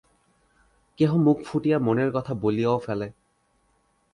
কেহ 0.97 1.11
মুখ 1.15 1.37
ফুটিয়া 1.45 1.77
মনের 1.79 2.09
কথা 2.11 2.33
বলিয়াও 2.33 2.77
ফেলে। 2.77 3.07